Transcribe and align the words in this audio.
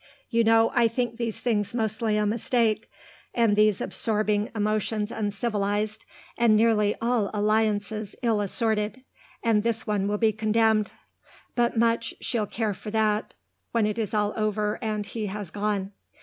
You 0.31 0.43
know 0.43 0.71
I 0.73 0.87
think 0.87 1.17
these 1.17 1.39
things 1.39 1.75
mostly 1.75 2.17
a 2.17 2.25
mistake, 2.25 2.89
and 3.35 3.55
these 3.55 3.81
absorbing 3.81 4.49
emotions 4.55 5.11
uncivilised, 5.11 6.05
and 6.39 6.55
nearly 6.57 6.95
all 6.99 7.29
alliances 7.35 8.15
ill 8.23 8.41
assorted, 8.41 9.03
and 9.43 9.61
this 9.61 9.85
one 9.85 10.07
will 10.07 10.17
be 10.17 10.33
condemned. 10.33 10.89
But 11.53 11.77
much 11.77 12.15
she'll 12.19 12.47
care 12.47 12.73
for 12.73 12.89
that 12.89 13.35
when 13.73 13.85
it 13.85 13.99
is 13.99 14.15
all 14.15 14.33
over 14.35 14.79
and 14.81 15.05
he 15.05 15.27
has 15.27 15.51
gone. 15.51 15.91